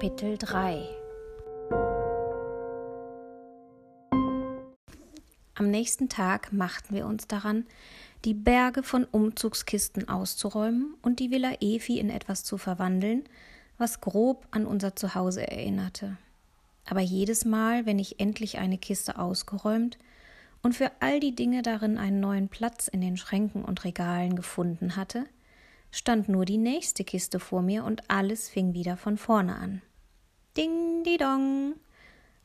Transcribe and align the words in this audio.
Kapitel 0.00 0.38
3 0.38 0.86
Am 5.56 5.70
nächsten 5.72 6.08
Tag 6.08 6.52
machten 6.52 6.94
wir 6.94 7.04
uns 7.04 7.26
daran, 7.26 7.66
die 8.24 8.34
Berge 8.34 8.84
von 8.84 9.02
Umzugskisten 9.02 10.08
auszuräumen 10.08 10.94
und 11.02 11.18
die 11.18 11.32
Villa 11.32 11.50
Efi 11.60 11.98
in 11.98 12.10
etwas 12.10 12.44
zu 12.44 12.58
verwandeln, 12.58 13.24
was 13.76 14.00
grob 14.00 14.46
an 14.52 14.66
unser 14.66 14.94
Zuhause 14.94 15.50
erinnerte. 15.50 16.16
Aber 16.88 17.00
jedes 17.00 17.44
Mal, 17.44 17.84
wenn 17.84 17.98
ich 17.98 18.20
endlich 18.20 18.58
eine 18.58 18.78
Kiste 18.78 19.18
ausgeräumt 19.18 19.98
und 20.62 20.76
für 20.76 20.92
all 21.00 21.18
die 21.18 21.34
Dinge 21.34 21.62
darin 21.62 21.98
einen 21.98 22.20
neuen 22.20 22.48
Platz 22.48 22.86
in 22.86 23.00
den 23.00 23.16
Schränken 23.16 23.64
und 23.64 23.82
Regalen 23.82 24.36
gefunden 24.36 24.94
hatte, 24.94 25.24
stand 25.90 26.28
nur 26.28 26.44
die 26.44 26.58
nächste 26.58 27.02
Kiste 27.02 27.40
vor 27.40 27.62
mir 27.62 27.82
und 27.82 28.08
alles 28.08 28.48
fing 28.48 28.74
wieder 28.74 28.96
von 28.96 29.16
vorne 29.16 29.56
an. 29.56 29.82
Ding, 30.58 31.04
di 31.04 31.16
dong. 31.18 31.76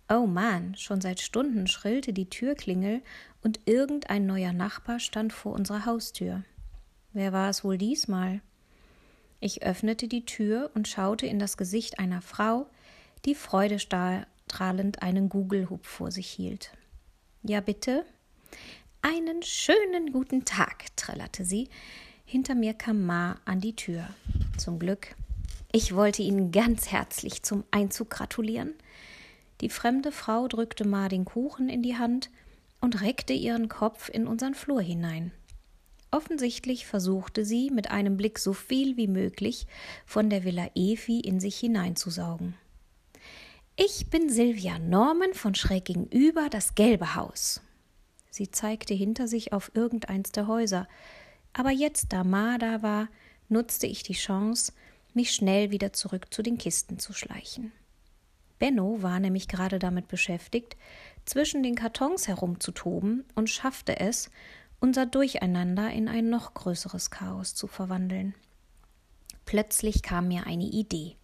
Oh 0.08 0.28
Mann, 0.28 0.76
schon 0.76 1.02
seit 1.02 1.20
Stunden 1.20 1.66
schrillte 1.66 2.14
die 2.14 2.30
Türklingel 2.30 3.02
und 3.42 3.62
irgendein 3.66 4.28
neuer 4.28 4.54
Nachbar 4.54 5.00
stand 5.00 5.34
vor 5.34 5.54
unserer 5.54 5.88
Haustür. 5.88 6.44
Wer 7.14 7.34
war 7.34 7.50
es 7.50 7.64
wohl 7.64 7.80
diesmal? 7.80 8.42
Ich 9.40 9.64
öffnete 9.64 10.08
die 10.08 10.26
Tür 10.26 10.70
und 10.76 10.88
schaute 10.88 11.26
in 11.26 11.40
das 11.40 11.58
Gesicht 11.58 11.98
einer 11.98 12.22
Frau, 12.22 12.68
die 13.26 13.34
freudestrahlend 13.34 15.02
einen 15.02 15.28
Gugelhub 15.28 15.84
vor 15.88 16.12
sich 16.12 16.28
hielt. 16.28 16.72
Ja, 17.42 17.62
bitte? 17.62 18.06
Einen 19.02 19.42
schönen 19.42 20.12
guten 20.12 20.46
Tag, 20.46 20.96
trällerte 20.98 21.46
sie. 21.46 21.68
Hinter 22.26 22.54
mir 22.54 22.76
kam 22.76 23.08
Ma 23.08 23.40
an 23.46 23.60
die 23.60 23.76
Tür. 23.76 24.08
Zum 24.60 24.78
Glück. 24.78 25.16
Ich 25.76 25.96
wollte 25.96 26.22
Ihnen 26.22 26.52
ganz 26.52 26.92
herzlich 26.92 27.42
zum 27.42 27.64
Einzug 27.72 28.12
gratulieren. 28.12 28.76
Die 29.60 29.70
fremde 29.70 30.12
Frau 30.12 30.48
drückte 30.48 30.88
Ma 30.88 31.10
den 31.10 31.26
Kuchen 31.26 31.68
in 31.68 31.82
die 31.82 31.98
Hand 31.98 32.30
und 32.80 33.02
reckte 33.02 33.34
ihren 33.34 33.70
Kopf 33.70 34.08
in 34.08 34.28
unseren 34.28 34.54
Flur 34.54 34.84
hinein. 34.84 35.32
Offensichtlich 36.12 36.86
versuchte 36.86 37.44
sie, 37.44 37.72
mit 37.72 37.90
einem 37.90 38.18
Blick 38.18 38.38
so 38.38 38.54
viel 38.54 38.98
wie 38.98 39.08
möglich 39.08 39.66
von 40.06 40.30
der 40.30 40.44
Villa 40.44 40.70
Efi 40.76 41.20
in 41.22 41.40
sich 41.40 41.58
hineinzusaugen. 41.58 42.54
Ich 43.76 44.12
bin 44.12 44.30
Silvia 44.30 44.78
Norman 44.78 45.34
von 45.34 45.56
schräg 45.56 45.86
gegenüber 45.86 46.50
das 46.52 46.76
gelbe 46.76 47.16
Haus. 47.16 47.62
Sie 48.30 48.52
zeigte 48.52 48.94
hinter 48.94 49.28
sich 49.28 49.54
auf 49.54 49.72
irgendeins 49.74 50.32
der 50.32 50.46
Häuser, 50.46 50.88
aber 51.52 51.72
jetzt, 51.72 52.14
da 52.14 52.24
Ma 52.24 52.60
da 52.60 52.84
war, 52.84 53.08
nutzte 53.50 53.88
ich 53.88 54.04
die 54.04 54.14
Chance, 54.14 54.72
mich 55.16 55.32
schnell 55.32 55.72
wieder 55.72 55.94
zurück 55.94 56.34
zu 56.34 56.42
den 56.42 56.58
Kisten 56.58 57.00
zu 57.00 57.14
schleichen. 57.14 57.72
Benno 58.60 59.02
war 59.02 59.20
nämlich 59.20 59.48
gerade 59.48 59.80
damit 59.80 60.08
beschäftigt, 60.08 60.78
zwischen 61.26 61.64
den 61.64 61.76
Kartons 61.76 62.28
herumzutoben 62.28 63.26
und 63.36 63.50
schaffte 63.50 64.00
es, 64.00 64.30
unser 64.80 65.06
Durcheinander 65.06 65.92
in 65.92 66.08
ein 66.08 66.30
noch 66.30 66.54
größeres 66.54 67.10
Chaos 67.10 67.56
zu 67.56 67.68
verwandeln. 67.68 68.36
Plötzlich 69.46 70.02
kam 70.02 70.28
mir 70.28 70.46
eine 70.46 70.66
Idee. 70.66 71.16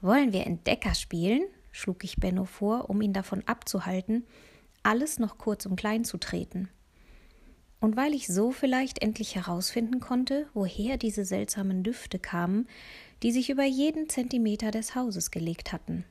Wollen 0.00 0.32
wir 0.32 0.46
Entdecker 0.46 0.94
spielen? 0.94 1.42
schlug 1.72 2.04
ich 2.04 2.16
Benno 2.16 2.44
vor, 2.44 2.88
um 2.90 3.02
ihn 3.02 3.12
davon 3.12 3.42
abzuhalten, 3.46 4.24
alles 4.82 5.18
noch 5.18 5.36
kurz 5.38 5.66
und 5.66 5.76
klein 5.76 6.04
zu 6.04 6.16
treten. 6.16 6.68
Und 7.80 7.96
weil 7.96 8.14
ich 8.14 8.26
so 8.26 8.52
vielleicht 8.52 9.02
endlich 9.02 9.34
herausfinden 9.34 10.00
konnte, 10.00 10.48
woher 10.54 10.96
diese 10.96 11.24
seltsamen 11.24 11.82
Düfte 11.82 12.18
kamen, 12.18 12.68
die 13.22 13.32
sich 13.32 13.50
über 13.50 13.64
jeden 13.64 14.08
Zentimeter 14.08 14.70
des 14.70 14.94
Hauses 14.94 15.30
gelegt 15.30 15.72
hatten. 15.72 16.04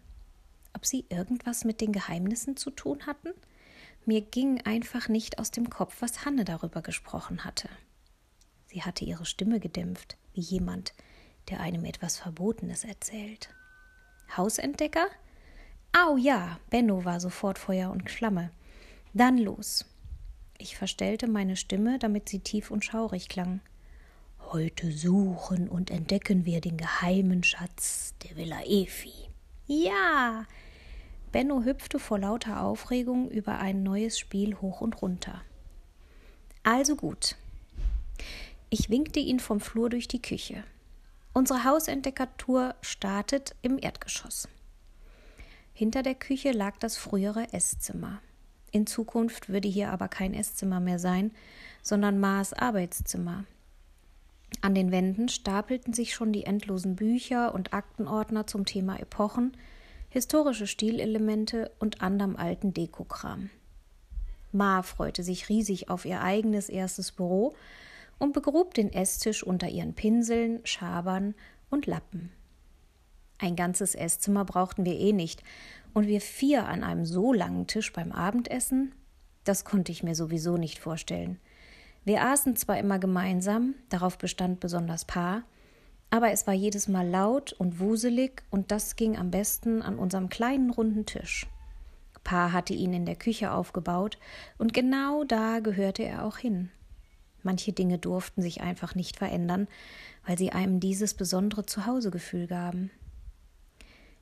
Ob 0.74 0.86
sie 0.86 1.06
irgendwas 1.10 1.66
mit 1.66 1.82
den 1.82 1.92
Geheimnissen 1.92 2.58
zu 2.58 2.70
tun 2.70 3.06
hatten? 3.08 3.30
Mir 4.06 4.22
ging 4.22 4.62
einfach 4.62 5.10
nicht 5.10 5.40
aus 5.40 5.50
dem 5.50 5.70
Kopf, 5.70 5.98
was 6.02 6.26
Hanne 6.26 6.46
darüber 6.46 6.82
gesprochen 6.82 7.44
hatte. 7.44 7.70
Sie 8.68 8.84
hatte 8.84 9.06
ihre 9.06 9.26
Stimme 9.26 9.60
gedämpft, 9.60 10.18
wie 10.34 10.42
jemand, 10.42 10.94
der 11.50 11.62
einem 11.62 11.86
etwas 11.86 12.18
Verbotenes 12.18 12.84
erzählt. 12.84 13.50
Hausentdecker? 14.36 15.08
Au 15.98 16.18
ja, 16.18 16.60
Benno 16.70 17.06
war 17.06 17.20
sofort 17.20 17.58
Feuer 17.58 17.90
und 17.90 18.12
Flamme. 18.12 18.52
Dann 19.14 19.38
los. 19.38 19.86
Ich 20.58 20.78
verstellte 20.78 21.28
meine 21.28 21.56
Stimme, 21.56 22.00
damit 22.00 22.30
sie 22.30 22.40
tief 22.40 22.72
und 22.72 22.86
schaurig 22.86 23.30
klang. 23.30 23.62
Heute 24.52 24.92
suchen 24.92 25.68
und 25.68 25.92
entdecken 25.92 26.46
wir 26.46 26.62
den 26.62 26.78
geheimen 26.78 27.44
Schatz 27.44 28.14
der 28.24 28.38
Villa 28.38 28.62
Efi. 28.66 29.14
Ja! 29.68 30.46
Benno 31.32 31.64
hüpfte 31.64 32.00
vor 32.00 32.20
lauter 32.20 32.62
Aufregung 32.62 33.30
über 33.30 33.60
ein 33.60 33.84
neues 33.84 34.18
Spiel 34.18 34.56
hoch 34.56 34.82
und 34.82 35.02
runter. 35.02 35.42
Also 36.64 36.96
gut. 36.96 37.36
Ich 38.70 38.90
winkte 38.90 39.20
ihn 39.20 39.40
vom 39.40 39.60
Flur 39.60 39.90
durch 39.90 40.08
die 40.08 40.22
Küche. 40.22 40.64
Unsere 41.34 41.66
Hausentdeckertour 41.66 42.76
startet 42.82 43.56
im 43.62 43.78
Erdgeschoss. 43.78 44.48
Hinter 45.74 46.04
der 46.04 46.16
Küche 46.16 46.52
lag 46.52 46.78
das 46.78 46.96
frühere 46.96 47.52
Esszimmer. 47.52 48.22
In 48.76 48.88
Zukunft 48.88 49.48
würde 49.48 49.70
hier 49.70 49.90
aber 49.90 50.10
kein 50.10 50.34
Esszimmer 50.34 50.82
mehr 50.82 51.00
sein, 51.00 51.32
sondern 51.82 52.20
Maas 52.20 52.52
Arbeitszimmer. 52.52 53.46
An 54.60 54.76
den 54.76 54.92
Wänden 54.92 55.30
stapelten 55.30 55.94
sich 55.94 56.14
schon 56.14 56.34
die 56.34 56.44
endlosen 56.44 56.98
Bücher 56.98 57.56
und 57.56 57.74
Aktenordner 57.74 58.48
zum 58.48 58.66
Thema 58.66 59.00
Epochen, 59.00 59.56
historische 60.10 60.68
Stilelemente 60.68 61.72
und 61.80 62.02
anderem 62.02 62.36
alten 62.36 62.74
Dekokram. 62.74 63.50
Ma 64.52 64.82
freute 64.82 65.24
sich 65.24 65.48
riesig 65.48 65.90
auf 65.90 66.04
ihr 66.04 66.20
eigenes 66.20 66.68
erstes 66.68 67.14
Büro 67.14 67.56
und 68.20 68.34
begrub 68.34 68.74
den 68.74 68.92
Esstisch 68.92 69.42
unter 69.42 69.70
ihren 69.70 69.94
Pinseln, 69.94 70.60
Schabern 70.66 71.34
und 71.70 71.86
Lappen. 71.86 72.30
Ein 73.38 73.56
ganzes 73.56 73.96
Esszimmer 73.96 74.44
brauchten 74.44 74.84
wir 74.84 75.00
eh 75.00 75.14
nicht, 75.14 75.44
und 75.96 76.08
wir 76.08 76.20
vier 76.20 76.68
an 76.68 76.84
einem 76.84 77.06
so 77.06 77.32
langen 77.32 77.68
Tisch 77.68 77.94
beim 77.94 78.12
Abendessen, 78.12 78.94
das 79.46 79.64
konnte 79.64 79.94
ich 79.94 80.04
mir 80.04 80.14
sowieso 80.14 80.58
nicht 80.58 80.78
vorstellen. 80.78 81.40
Wir 82.04 82.22
aßen 82.22 82.58
zwar 82.58 82.78
immer 82.78 83.00
gemeinsam, 83.00 83.76
darauf 83.88 84.18
bestand 84.18 84.60
besonders 84.60 85.06
Paar, 85.06 85.44
aber 86.10 86.32
es 86.32 86.46
war 86.48 86.54
jedes 86.54 86.90
Mal 86.90 87.08
laut 87.08 87.54
und 87.54 87.80
wuselig 87.80 88.44
und 88.52 88.72
das 88.72 88.98
ging 88.98 89.18
am 89.18 89.32
besten 89.32 89.82
an 89.82 89.98
unserem 89.98 90.28
kleinen 90.28 90.70
runden 90.70 91.06
Tisch. 91.06 91.48
Paar 92.26 92.52
hatte 92.52 92.74
ihn 92.74 92.94
in 92.94 93.06
der 93.06 93.16
Küche 93.16 93.52
aufgebaut 93.52 94.18
und 94.58 94.74
genau 94.74 95.24
da 95.24 95.62
gehörte 95.62 96.04
er 96.04 96.26
auch 96.26 96.38
hin. 96.38 96.72
Manche 97.42 97.72
Dinge 97.72 98.00
durften 98.00 98.42
sich 98.42 98.60
einfach 98.60 98.96
nicht 98.96 99.18
verändern, 99.18 99.70
weil 100.26 100.38
sie 100.38 100.52
einem 100.52 100.82
dieses 100.82 101.14
besondere 101.14 101.66
Zuhausegefühl 101.66 102.48
gaben. 102.48 102.92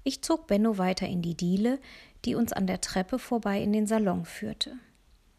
Ich 0.03 0.21
zog 0.21 0.47
Benno 0.47 0.77
weiter 0.77 1.07
in 1.07 1.21
die 1.21 1.35
Diele, 1.35 1.79
die 2.25 2.35
uns 2.35 2.53
an 2.53 2.67
der 2.67 2.81
Treppe 2.81 3.19
vorbei 3.19 3.61
in 3.61 3.71
den 3.71 3.87
Salon 3.87 4.25
führte. 4.25 4.77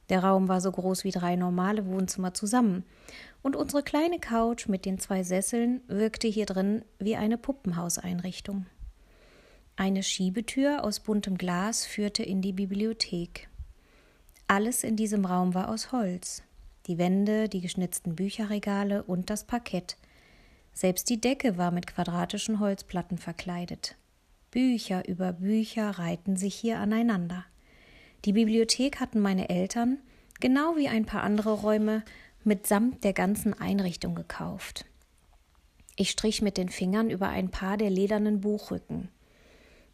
Der 0.09 0.23
Raum 0.23 0.49
war 0.49 0.61
so 0.61 0.71
groß 0.71 1.05
wie 1.05 1.11
drei 1.11 1.37
normale 1.37 1.87
Wohnzimmer 1.87 2.35
zusammen, 2.35 2.85
und 3.43 3.57
unsere 3.57 3.83
kleine 3.83 4.19
Couch 4.19 4.69
mit 4.69 4.85
den 4.85 4.99
zwei 4.99 5.23
Sesseln 5.23 5.83
wirkte 5.87 6.29
hier 6.29 6.47
drin 6.47 6.85
wie 6.99 7.17
eine 7.17 7.37
Puppenhauseinrichtung. 7.37 8.67
Eine 9.77 10.03
Schiebetür 10.03 10.85
aus 10.85 11.01
buntem 11.01 11.37
Glas 11.37 11.85
führte 11.85 12.23
in 12.23 12.41
die 12.41 12.53
Bibliothek. 12.53 13.49
Alles 14.47 14.85
in 14.85 14.97
diesem 14.97 15.25
Raum 15.25 15.55
war 15.55 15.69
aus 15.69 15.91
Holz. 15.91 16.43
Die 16.87 16.99
Wände, 16.99 17.49
die 17.49 17.61
geschnitzten 17.61 18.15
Bücherregale 18.15 19.03
und 19.03 19.31
das 19.31 19.45
Parkett. 19.45 19.97
Selbst 20.73 21.09
die 21.09 21.21
Decke 21.21 21.57
war 21.57 21.71
mit 21.71 21.87
quadratischen 21.87 22.61
Holzplatten 22.61 23.19
verkleidet. 23.19 23.97
Bücher 24.55 25.09
über 25.09 25.33
Bücher 25.33 25.91
reihten 25.99 26.37
sich 26.37 26.55
hier 26.55 26.79
aneinander. 26.79 27.45
Die 28.25 28.33
Bibliothek 28.33 29.01
hatten 29.01 29.19
meine 29.19 29.49
Eltern, 29.49 29.99
genau 30.39 30.77
wie 30.77 30.87
ein 30.87 31.07
paar 31.07 31.25
andere 31.25 31.55
Räume, 31.55 32.05
mitsamt 32.45 33.03
der 33.03 33.15
ganzen 33.15 33.53
Einrichtung 33.53 34.15
gekauft. 34.15 34.85
Ich 35.97 36.09
strich 36.09 36.41
mit 36.41 36.57
den 36.57 36.69
Fingern 36.69 37.11
über 37.11 37.31
ein 37.31 37.51
paar 37.51 37.77
der 37.77 37.91
ledernen 37.91 38.43
Buchrücken. 38.43 39.09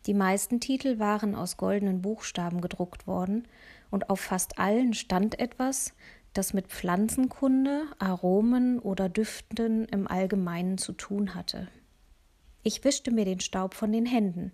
Die 0.05 0.13
meisten 0.13 0.61
Titel 0.61 0.99
waren 0.99 1.35
aus 1.35 1.57
goldenen 1.57 2.03
Buchstaben 2.03 2.61
gedruckt 2.61 3.07
worden, 3.07 3.49
und 3.91 4.11
auf 4.11 4.21
fast 4.21 4.59
allen 4.59 4.93
stand 4.93 5.39
etwas, 5.39 5.95
das 6.35 6.53
mit 6.53 6.67
Pflanzenkunde, 6.67 7.85
Aromen 7.99 8.79
oder 8.79 9.09
Düften 9.09 9.87
im 9.87 10.07
Allgemeinen 10.07 10.77
zu 10.77 10.93
tun 10.93 11.35
hatte. 11.35 11.69
Ich 12.63 12.85
wischte 12.85 13.11
mir 13.11 13.25
den 13.25 13.41
Staub 13.41 13.75
von 13.75 13.93
den 13.93 14.07
Händen. 14.07 14.53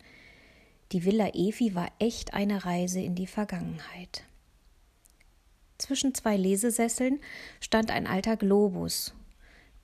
Die 0.93 1.05
Villa 1.05 1.29
Evi 1.35 1.75
war 1.75 1.88
echt 1.99 2.35
eine 2.35 2.64
Reise 2.64 3.00
in 3.00 3.14
die 3.14 3.26
Vergangenheit. 3.26 4.23
Zwischen 5.79 6.14
zwei 6.14 6.37
Lesesesseln 6.37 7.20
stand 7.61 7.91
ein 7.91 8.06
alter 8.06 8.37
Globus, 8.37 9.12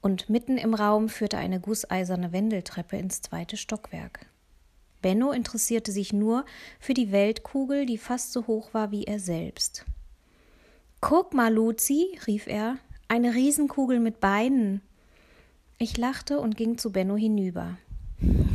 und 0.02 0.28
mitten 0.28 0.58
im 0.58 0.74
Raum 0.74 1.08
führte 1.08 1.38
eine 1.38 1.60
gusseiserne 1.60 2.32
Wendeltreppe 2.32 2.96
ins 2.96 3.22
zweite 3.22 3.56
Stockwerk. 3.56 4.26
Benno 5.00 5.32
interessierte 5.32 5.92
sich 5.92 6.12
nur 6.12 6.44
für 6.78 6.94
die 6.94 7.12
Weltkugel, 7.12 7.86
die 7.86 7.98
fast 7.98 8.32
so 8.32 8.46
hoch 8.46 8.74
war 8.74 8.90
wie 8.90 9.04
er 9.04 9.18
selbst. 9.18 9.84
Guck 11.00 11.34
mal, 11.34 11.52
Luzi, 11.52 12.18
rief 12.26 12.46
er, 12.46 12.78
eine 13.08 13.34
Riesenkugel 13.34 13.98
mit 13.98 14.20
Beinen. 14.20 14.80
Ich 15.78 15.96
lachte 15.96 16.38
und 16.38 16.56
ging 16.56 16.78
zu 16.78 16.92
Benno 16.92 17.16
hinüber. 17.16 17.78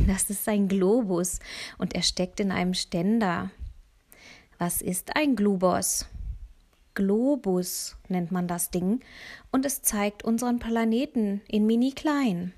Das 0.08 0.30
ist 0.30 0.48
ein 0.48 0.68
Globus 0.68 1.38
und 1.76 1.94
er 1.94 2.00
steckt 2.00 2.40
in 2.40 2.50
einem 2.50 2.72
Ständer. 2.72 3.50
Was 4.56 4.80
ist 4.80 5.14
ein 5.14 5.36
Globos? 5.36 6.06
Globus 6.94 7.94
nennt 8.08 8.32
man 8.32 8.48
das 8.48 8.70
Ding 8.70 9.00
und 9.52 9.66
es 9.66 9.82
zeigt 9.82 10.24
unseren 10.24 10.60
Planeten 10.60 11.42
in 11.46 11.66
mini 11.66 11.92
klein. 11.92 12.54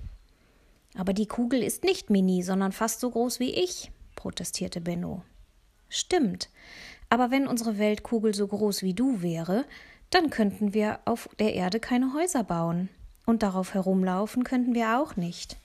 Aber 0.94 1.12
die 1.12 1.26
Kugel 1.26 1.60
ist 1.60 1.82
nicht 1.82 2.08
mini, 2.08 2.44
sondern 2.44 2.70
fast 2.70 3.00
so 3.00 3.10
groß 3.10 3.40
wie 3.40 3.50
ich, 3.50 3.90
protestierte 4.14 4.80
Benno. 4.80 5.24
Stimmt, 5.88 6.50
aber 7.08 7.32
wenn 7.32 7.48
unsere 7.48 7.78
Weltkugel 7.78 8.32
so 8.32 8.46
groß 8.46 8.84
wie 8.84 8.94
du 8.94 9.22
wäre, 9.22 9.64
dann 10.10 10.30
könnten 10.30 10.72
wir 10.72 11.00
auf 11.04 11.28
der 11.40 11.54
Erde 11.54 11.80
keine 11.80 12.14
Häuser 12.14 12.44
bauen. 12.44 12.90
Und 13.26 13.42
darauf 13.42 13.74
herumlaufen 13.74 14.44
könnten 14.44 14.72
wir 14.72 15.00
auch 15.00 15.16
nicht. 15.16 15.56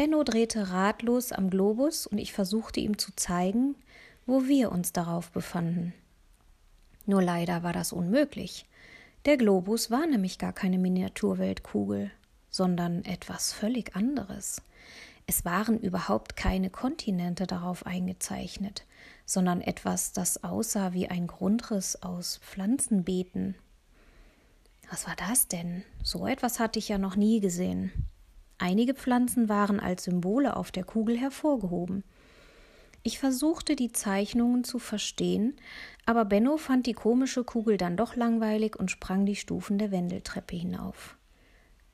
Benno 0.00 0.24
drehte 0.24 0.70
ratlos 0.70 1.30
am 1.30 1.50
Globus 1.50 2.06
und 2.06 2.16
ich 2.16 2.32
versuchte 2.32 2.80
ihm 2.80 2.96
zu 2.96 3.14
zeigen, 3.16 3.74
wo 4.24 4.46
wir 4.46 4.72
uns 4.72 4.94
darauf 4.94 5.30
befanden. 5.30 5.92
Nur 7.04 7.20
leider 7.20 7.62
war 7.62 7.74
das 7.74 7.92
unmöglich. 7.92 8.64
Der 9.26 9.36
Globus 9.36 9.90
war 9.90 10.06
nämlich 10.06 10.38
gar 10.38 10.54
keine 10.54 10.78
Miniaturweltkugel 10.78 12.10
sondern 12.50 13.04
etwas 13.04 13.52
völlig 13.52 13.94
anderes. 13.94 14.62
Es 15.26 15.44
waren 15.44 15.78
überhaupt 15.78 16.34
keine 16.34 16.70
Kontinente 16.70 17.46
darauf 17.46 17.84
eingezeichnet, 17.84 18.86
sondern 19.26 19.60
etwas, 19.60 20.12
das 20.12 20.42
aussah 20.42 20.94
wie 20.94 21.08
ein 21.08 21.26
Grundriss 21.26 22.02
aus 22.02 22.38
Pflanzenbeeten. 22.38 23.54
Was 24.90 25.06
war 25.06 25.14
das 25.16 25.46
denn? 25.46 25.84
So 26.02 26.26
etwas 26.26 26.58
hatte 26.58 26.78
ich 26.78 26.88
ja 26.88 26.96
noch 26.96 27.16
nie 27.16 27.40
gesehen. 27.40 27.92
Einige 28.62 28.92
Pflanzen 28.92 29.48
waren 29.48 29.80
als 29.80 30.04
Symbole 30.04 30.54
auf 30.54 30.70
der 30.70 30.84
Kugel 30.84 31.16
hervorgehoben. 31.16 32.04
Ich 33.02 33.18
versuchte 33.18 33.74
die 33.74 33.90
Zeichnungen 33.90 34.64
zu 34.64 34.78
verstehen, 34.78 35.56
aber 36.04 36.26
Benno 36.26 36.58
fand 36.58 36.84
die 36.84 36.92
komische 36.92 37.42
Kugel 37.42 37.78
dann 37.78 37.96
doch 37.96 38.16
langweilig 38.16 38.76
und 38.76 38.90
sprang 38.90 39.24
die 39.24 39.34
Stufen 39.34 39.78
der 39.78 39.90
Wendeltreppe 39.90 40.56
hinauf. 40.56 41.16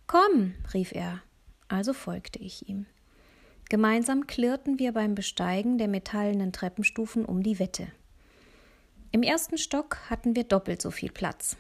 Komm, 0.08 0.54
rief 0.74 0.90
er, 0.90 1.22
also 1.68 1.92
folgte 1.92 2.40
ich 2.40 2.68
ihm. 2.68 2.86
Gemeinsam 3.68 4.26
klirrten 4.26 4.80
wir 4.80 4.90
beim 4.90 5.14
Besteigen 5.14 5.78
der 5.78 5.86
metallenen 5.86 6.52
Treppenstufen 6.52 7.24
um 7.24 7.44
die 7.44 7.60
Wette. 7.60 7.86
Im 9.12 9.22
ersten 9.22 9.56
Stock 9.56 9.98
hatten 10.10 10.34
wir 10.34 10.44
doppelt 10.44 10.82
so 10.82 10.90
viel 10.90 11.12
Platz. 11.12 11.56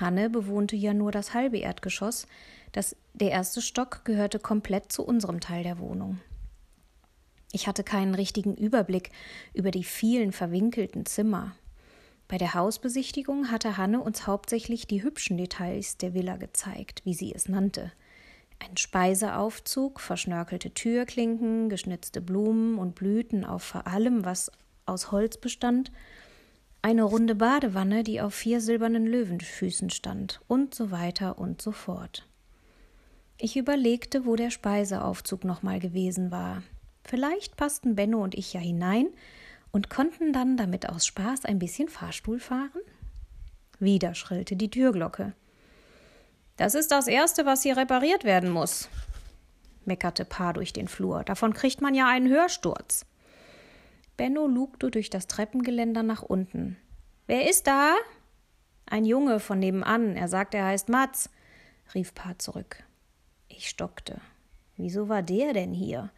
Hanne 0.00 0.28
bewohnte 0.28 0.74
ja 0.74 0.92
nur 0.92 1.12
das 1.12 1.34
halbe 1.34 1.58
Erdgeschoss, 1.58 2.26
das, 2.72 2.96
der 3.14 3.30
erste 3.30 3.60
Stock 3.60 4.04
gehörte 4.04 4.38
komplett 4.38 4.92
zu 4.92 5.04
unserem 5.04 5.40
Teil 5.40 5.62
der 5.62 5.78
Wohnung. 5.78 6.20
Ich 7.52 7.66
hatte 7.66 7.82
keinen 7.82 8.14
richtigen 8.14 8.54
Überblick 8.54 9.10
über 9.54 9.70
die 9.70 9.84
vielen 9.84 10.32
verwinkelten 10.32 11.04
Zimmer. 11.04 11.56
Bei 12.28 12.38
der 12.38 12.54
Hausbesichtigung 12.54 13.50
hatte 13.50 13.76
Hanne 13.76 14.00
uns 14.00 14.28
hauptsächlich 14.28 14.86
die 14.86 15.02
hübschen 15.02 15.36
Details 15.36 15.96
der 15.96 16.14
Villa 16.14 16.36
gezeigt, 16.36 17.02
wie 17.04 17.14
sie 17.14 17.34
es 17.34 17.48
nannte. 17.48 17.90
Ein 18.60 18.76
Speiseaufzug, 18.76 19.98
verschnörkelte 20.00 20.72
Türklinken, 20.72 21.68
geschnitzte 21.68 22.20
Blumen 22.20 22.78
und 22.78 22.94
Blüten 22.94 23.44
auf 23.44 23.64
vor 23.64 23.88
allem, 23.88 24.24
was 24.24 24.52
aus 24.86 25.10
Holz 25.10 25.38
bestand, 25.38 25.90
eine 26.82 27.02
runde 27.02 27.34
Badewanne, 27.34 28.04
die 28.04 28.20
auf 28.20 28.34
vier 28.34 28.60
silbernen 28.60 29.06
Löwenfüßen 29.06 29.90
stand, 29.90 30.40
und 30.46 30.74
so 30.74 30.90
weiter 30.90 31.38
und 31.38 31.60
so 31.60 31.72
fort. 31.72 32.29
Ich 33.42 33.56
überlegte, 33.56 34.26
wo 34.26 34.36
der 34.36 34.50
Speiseaufzug 34.50 35.44
nochmal 35.44 35.80
gewesen 35.80 36.30
war. 36.30 36.62
Vielleicht 37.04 37.56
passten 37.56 37.94
Benno 37.96 38.22
und 38.22 38.34
ich 38.34 38.52
ja 38.52 38.60
hinein, 38.60 39.06
und 39.72 39.88
konnten 39.88 40.32
dann 40.32 40.56
damit 40.56 40.88
aus 40.88 41.06
Spaß 41.06 41.44
ein 41.44 41.58
bisschen 41.58 41.88
Fahrstuhl 41.88 42.40
fahren? 42.40 42.80
Wieder 43.78 44.14
schrillte 44.14 44.56
die 44.56 44.70
Türglocke. 44.70 45.32
Das 46.56 46.74
ist 46.74 46.90
das 46.90 47.06
Erste, 47.06 47.46
was 47.46 47.62
hier 47.62 47.76
repariert 47.76 48.24
werden 48.24 48.50
muss, 48.50 48.88
meckerte 49.84 50.24
Pa 50.24 50.52
durch 50.52 50.72
den 50.72 50.88
Flur. 50.88 51.24
Davon 51.24 51.54
kriegt 51.54 51.80
man 51.80 51.94
ja 51.94 52.08
einen 52.08 52.28
Hörsturz. 52.28 53.06
Benno 54.16 54.46
lugte 54.46 54.90
durch 54.90 55.08
das 55.08 55.26
Treppengeländer 55.28 56.02
nach 56.02 56.22
unten. 56.22 56.76
Wer 57.26 57.48
ist 57.48 57.66
da? 57.66 57.94
Ein 58.84 59.06
Junge 59.06 59.40
von 59.40 59.60
nebenan. 59.60 60.16
Er 60.16 60.28
sagt, 60.28 60.54
er 60.54 60.66
heißt 60.66 60.90
Mats, 60.90 61.30
rief 61.94 62.12
Pa 62.14 62.36
zurück. 62.36 62.84
Ich 63.60 63.68
stockte. 63.68 64.22
Wieso 64.78 65.10
war 65.10 65.22
der 65.22 65.52
denn 65.52 65.74
hier? 65.74 66.08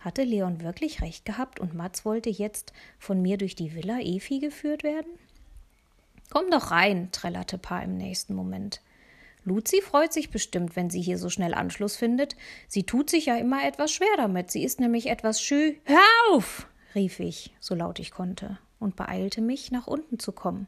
Hatte 0.00 0.24
Leon 0.24 0.62
wirklich 0.62 1.00
recht 1.00 1.24
gehabt 1.24 1.60
und 1.60 1.74
Mats 1.74 2.04
wollte 2.04 2.28
jetzt 2.28 2.72
von 2.98 3.22
mir 3.22 3.38
durch 3.38 3.54
die 3.54 3.76
Villa 3.76 4.00
Efi 4.00 4.40
geführt 4.40 4.82
werden? 4.82 5.12
Komm 6.28 6.50
doch 6.50 6.72
rein, 6.72 7.10
trällerte 7.12 7.56
Pa 7.56 7.78
im 7.82 7.96
nächsten 7.96 8.34
Moment. 8.34 8.80
Luzi 9.44 9.80
freut 9.80 10.12
sich 10.12 10.30
bestimmt, 10.30 10.74
wenn 10.74 10.90
sie 10.90 11.00
hier 11.00 11.18
so 11.18 11.28
schnell 11.28 11.54
Anschluss 11.54 11.94
findet. 11.94 12.34
Sie 12.66 12.82
tut 12.82 13.10
sich 13.10 13.26
ja 13.26 13.36
immer 13.36 13.64
etwas 13.64 13.92
schwer 13.92 14.16
damit. 14.16 14.50
Sie 14.50 14.64
ist 14.64 14.80
nämlich 14.80 15.06
etwas 15.06 15.40
schü. 15.40 15.76
Hör 15.84 16.00
auf! 16.32 16.66
rief 16.96 17.20
ich, 17.20 17.54
so 17.60 17.76
laut 17.76 18.00
ich 18.00 18.10
konnte, 18.10 18.58
und 18.80 18.96
beeilte 18.96 19.40
mich, 19.40 19.70
nach 19.70 19.86
unten 19.86 20.18
zu 20.18 20.32
kommen, 20.32 20.66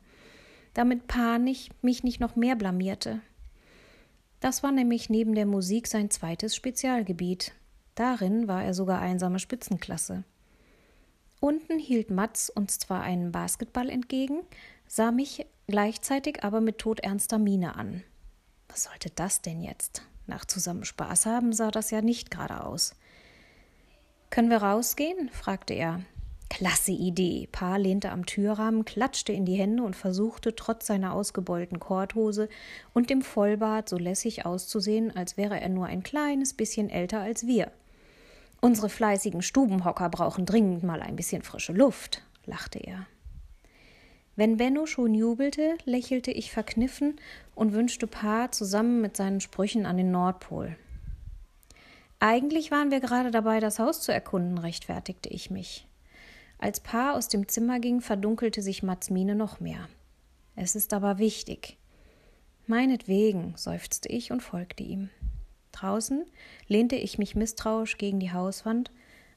damit 0.75 1.09
Pa 1.09 1.39
nicht, 1.39 1.83
mich 1.83 2.05
nicht 2.05 2.21
noch 2.21 2.37
mehr 2.37 2.55
blamierte. 2.55 3.21
Das 4.45 4.63
war 4.63 4.73
nämlich 4.73 5.09
neben 5.09 5.35
der 5.35 5.47
Musik 5.47 5.87
sein 5.87 6.11
zweites 6.11 6.55
Spezialgebiet. 6.55 7.53
Darin 7.95 8.47
war 8.47 8.63
er 8.63 8.75
sogar 8.75 9.01
einsame 9.01 9.39
Spitzenklasse. 9.39 10.23
Unten 11.41 11.79
hielt 11.79 12.11
Mats 12.11 12.51
uns 12.51 12.79
zwar 12.79 13.01
einen 13.01 13.33
Basketball 13.33 13.89
entgegen, 13.89 14.43
sah 14.87 15.13
mich 15.13 15.47
gleichzeitig 15.67 16.45
aber 16.45 16.61
mit 16.61 16.77
todernster 16.77 17.39
Miene 17.39 17.77
an. 17.77 18.05
Was 18.69 18.85
sollte 18.85 19.09
das 19.09 19.41
denn 19.41 19.63
jetzt? 19.63 20.03
Nach 20.27 20.45
zusammen 20.45 20.85
Spaß 20.85 21.25
haben 21.25 21.55
sah 21.55 21.71
das 21.71 21.91
ja 21.91 22.03
nicht 22.03 22.31
gerade 22.31 22.65
aus. 22.65 22.95
Können 24.29 24.51
wir 24.51 24.59
rausgehen? 24.59 25.31
fragte 25.31 25.73
er. 25.73 26.03
Klasse 26.55 26.93
Idee. 26.93 27.49
Pa 27.51 27.79
lehnte 27.79 28.13
am 28.13 28.27
Türrahmen, 28.27 28.85
klatschte 28.85 29.33
in 29.33 29.45
die 29.45 29.57
Hände 29.57 29.83
und 29.83 29.97
versuchte, 29.97 30.55
trotz 30.55 30.87
seiner 30.87 31.13
ausgebeulten 31.13 31.81
Korthose 31.81 32.49
und 32.93 33.11
dem 33.11 33.23
Vollbart 33.23 33.89
so 33.89 33.99
lässig 33.99 34.47
auszusehen, 34.47 35.17
als 35.17 35.37
wäre 35.37 35.61
er 35.61 35.69
nur 35.69 35.87
ein 35.87 36.05
kleines 36.05 36.55
bisschen 36.55 36.91
älter 36.91 37.19
als 37.19 37.49
wir. 37.49 37.73
Unsere 38.61 38.89
fleißigen 38.89 39.43
Stubenhocker 39.43 40.09
brauchen 40.09 40.47
dringend 40.47 40.85
mal 40.85 41.03
ein 41.03 41.17
bisschen 41.17 41.43
frische 41.43 41.73
Luft, 41.73 42.23
lachte 42.47 42.79
er. 42.79 43.05
Wenn 44.37 44.57
Benno 44.57 44.87
schon 44.87 45.13
jubelte, 45.13 45.77
lächelte 45.87 46.31
ich 46.31 46.53
verkniffen 46.53 47.17
und 47.57 47.73
wünschte 47.73 48.07
Pa 48.07 48.53
zusammen 48.53 49.01
mit 49.01 49.17
seinen 49.17 49.41
Sprüchen 49.41 49.87
an 49.87 49.97
den 49.97 50.13
Nordpol. 50.13 50.77
Eigentlich 52.21 52.71
waren 52.71 52.93
wir 52.93 53.01
gerade 53.01 53.33
dabei, 53.33 53.59
das 53.59 53.81
Haus 53.81 54.01
zu 54.03 54.13
erkunden, 54.13 54.59
rechtfertigte 54.59 55.29
ich 55.31 55.51
mich. 55.51 55.89
Als 56.59 56.81
Pa 56.81 57.13
aus 57.13 57.29
dem 57.29 57.49
Zimmer 57.49 57.81
ging, 57.81 58.01
verdunkelte 58.01 58.63
sich 58.63 58.83
Mats 58.83 59.11
Miene 59.11 59.35
noch 59.35 59.61
mehr. 59.61 59.89
Es 60.57 60.75
ist 60.75 60.93
aber 60.95 61.19
wichtig. 61.19 61.77
Meinetwegen, 62.67 63.55
seufzte 63.57 64.09
ich 64.09 64.33
und 64.33 64.43
folgte 64.43 64.83
ihm. 64.83 65.11
Draußen 65.73 66.25
lehnte 66.69 66.97
ich 66.97 67.19
mich 67.19 67.35
misstrauisch 67.35 67.99
gegen 67.99 68.21
die 68.21 68.33
Hauswand 68.33 68.91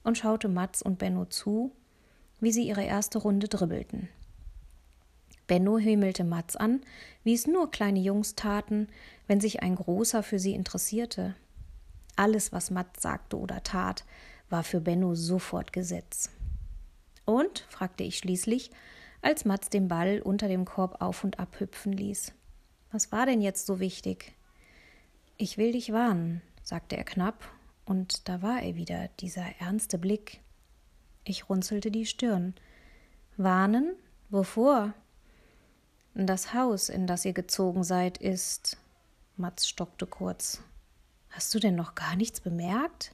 und 0.04 0.18
schaute 0.18 0.48
Mats 0.48 0.82
und 0.82 1.00
Benno 1.00 1.26
zu, 1.26 1.72
wie 2.40 2.52
sie 2.52 2.68
ihre 2.68 2.84
erste 2.84 3.18
Runde 3.18 3.48
dribbelten. 3.48 4.08
Benno 5.48 5.78
himmelte 5.78 6.24
Mats 6.24 6.56
an, 6.56 6.82
wie 7.24 7.34
es 7.34 7.48
nur 7.48 7.72
kleine 7.72 8.00
Jungs 8.00 8.36
taten, 8.36 8.88
wenn 9.28 9.42
sich 9.42 9.62
ein 9.64 9.76
Großer 9.76 10.22
für 10.22 10.40
sie 10.40 10.54
interessierte. 10.54 11.36
Alles, 12.16 12.52
was 12.52 12.70
Mats 12.70 13.02
sagte 13.02 13.38
oder 13.38 13.64
tat, 13.64 14.06
war 14.50 14.64
für 14.64 14.82
Benno 14.82 15.16
sofort 15.16 15.74
Gesetz. 15.74 16.30
Und? 17.28 17.66
fragte 17.68 18.06
ich 18.06 18.18
schließlich, 18.20 18.72
als 19.22 19.44
Mats 19.44 19.70
den 19.70 19.90
Ball 19.90 20.22
unter 20.22 20.48
dem 20.48 20.64
Korb 20.64 21.02
auf 21.02 21.26
und 21.26 21.40
ab 21.40 21.60
hüpfen 21.60 21.92
ließ. 21.92 22.32
Was 22.90 23.12
war 23.12 23.26
denn 23.26 23.42
jetzt 23.42 23.66
so 23.66 23.82
wichtig? 23.82 24.34
Ich 25.36 25.58
will 25.58 25.74
dich 25.74 25.92
warnen, 25.92 26.42
sagte 26.64 26.96
er 26.96 27.04
knapp, 27.04 27.52
und 27.84 28.30
da 28.30 28.42
war 28.42 28.62
er 28.62 28.76
wieder, 28.76 29.10
dieser 29.20 29.46
ernste 29.60 29.98
Blick. 29.98 30.40
Ich 31.26 31.50
runzelte 31.50 31.92
die 31.92 32.06
Stirn. 32.06 32.56
Warnen? 33.36 33.98
Wovor? 34.30 34.94
Das 36.14 36.54
Haus, 36.54 36.88
in 36.88 37.08
das 37.08 37.26
ihr 37.26 37.34
gezogen 37.34 37.84
seid, 37.84 38.18
ist. 38.18 38.78
Mats 39.36 39.68
stockte 39.68 40.08
kurz. 40.08 40.62
Hast 41.30 41.54
du 41.54 41.60
denn 41.60 41.76
noch 41.76 41.94
gar 41.94 42.16
nichts 42.16 42.40
bemerkt? 42.40 43.14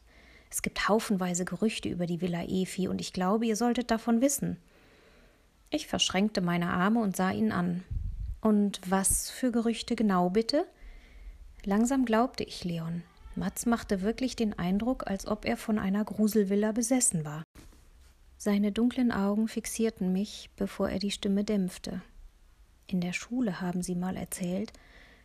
Es 0.54 0.62
gibt 0.62 0.88
haufenweise 0.88 1.46
Gerüchte 1.46 1.90
über 1.90 2.06
die 2.06 2.22
Villa 2.22 2.44
Efi 2.44 2.88
und 2.88 3.02
ich 3.02 3.12
glaube, 3.12 3.48
ihr 3.48 3.56
solltet 3.56 3.90
davon 3.90 4.22
wissen. 4.22 4.58
Ich 5.72 5.88
verschränkte 5.88 6.42
meine 6.42 6.70
Arme 6.70 7.00
und 7.02 7.16
sah 7.16 7.32
ihn 7.32 7.52
an. 7.52 7.84
Und 8.40 8.80
was 8.88 9.32
für 9.32 9.52
Gerüchte 9.52 9.96
genau 9.96 10.30
bitte? 10.30 10.68
Langsam 11.64 12.06
glaubte 12.06 12.44
ich 12.44 12.64
Leon. 12.64 13.02
Mats 13.36 13.66
machte 13.66 14.04
wirklich 14.04 14.36
den 14.36 14.54
Eindruck, 14.60 15.08
als 15.08 15.26
ob 15.26 15.46
er 15.46 15.58
von 15.58 15.80
einer 15.80 16.06
Gruselvilla 16.06 16.72
besessen 16.72 17.26
war. 17.26 17.42
Seine 18.38 18.72
dunklen 18.72 19.12
Augen 19.12 19.48
fixierten 19.48 20.14
mich, 20.14 20.52
bevor 20.56 20.88
er 20.88 21.00
die 21.00 21.10
Stimme 21.10 21.44
dämpfte. 21.44 22.04
In 22.86 23.02
der 23.02 23.14
Schule 23.14 23.60
haben 23.60 23.82
sie 23.82 23.96
mal 23.96 24.18
erzählt, 24.18 24.72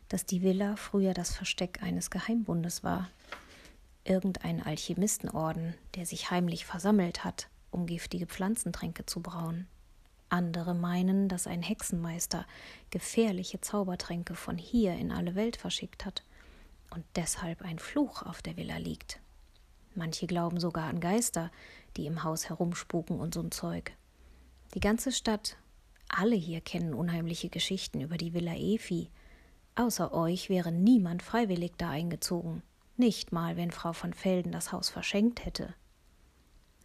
dass 0.09 0.25
die 0.25 0.41
Villa 0.41 0.77
früher 0.77 1.13
das 1.13 1.37
Versteck 1.37 1.83
eines 1.83 2.09
Geheimbundes 2.09 2.83
war. 2.83 3.11
Irgendein 4.09 4.63
Alchemistenorden, 4.63 5.75
der 5.95 6.07
sich 6.07 6.31
heimlich 6.31 6.65
versammelt 6.65 7.25
hat, 7.25 7.49
um 7.71 7.85
giftige 7.85 8.27
Pflanzentränke 8.27 9.05
zu 9.05 9.21
brauen. 9.21 9.67
Andere 10.31 10.75
meinen, 10.75 11.29
dass 11.29 11.47
ein 11.47 11.61
Hexenmeister 11.61 12.47
gefährliche 12.89 13.61
Zaubertränke 13.61 14.35
von 14.35 14.57
hier 14.57 14.95
in 14.95 15.13
alle 15.13 15.35
Welt 15.35 15.59
verschickt 15.59 16.07
hat 16.07 16.23
und 16.91 17.05
deshalb 17.17 17.61
ein 17.61 17.79
Fluch 17.79 18.23
auf 18.23 18.41
der 18.41 18.57
Villa 18.57 18.79
liegt. 18.79 19.21
Manche 19.95 20.27
glauben 20.27 20.59
sogar 20.59 20.89
an 20.89 21.01
Geister, 21.01 21.51
die 21.99 22.07
im 22.07 22.25
Haus 22.25 22.49
herumspuken 22.49 23.21
und 23.21 23.37
so'n 23.37 23.51
Zeug. 23.51 23.93
Die 24.75 24.81
ganze 24.81 25.13
Stadt, 25.13 25.59
alle 26.09 26.37
hier 26.37 26.63
kennen 26.63 26.95
unheimliche 26.95 27.51
Geschichten 27.51 28.01
über 28.01 28.17
die 28.17 28.33
Villa 28.33 28.55
Efi, 28.55 29.11
Außer 29.79 30.13
euch 30.13 30.49
wäre 30.49 30.73
niemand 30.73 31.23
freiwillig 31.23 31.75
da 31.79 31.91
eingezogen, 31.91 32.65
nicht 32.99 33.33
mal, 33.33 33.57
wenn 33.57 33.71
Frau 33.71 33.93
von 33.93 34.13
Felden 34.13 34.53
das 34.53 34.73
Haus 34.73 34.89
verschenkt 34.89 35.45
hätte. 35.45 35.75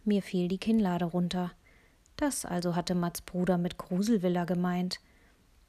Mir 0.04 0.22
fiel 0.22 0.48
die 0.48 0.58
Kinnlade 0.58 1.06
runter. 1.06 1.52
Das 2.16 2.44
also 2.44 2.76
hatte 2.76 2.94
Mats 2.94 3.22
Bruder 3.22 3.58
mit 3.58 3.78
Gruselvilla 3.78 4.44
gemeint. 4.44 5.00